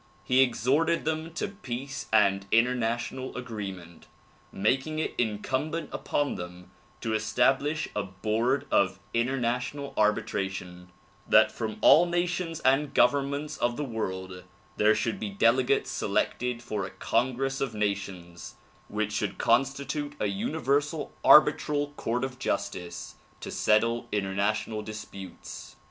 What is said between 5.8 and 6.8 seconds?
upon them